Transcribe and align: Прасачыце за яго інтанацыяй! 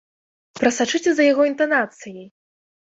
Прасачыце 0.59 1.09
за 1.19 1.23
яго 1.31 1.47
інтанацыяй! 1.53 2.29